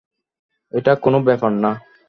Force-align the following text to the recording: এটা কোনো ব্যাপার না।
এটা 0.73 0.91
কোনো 1.03 1.17
ব্যাপার 1.27 1.51
না। 1.63 1.71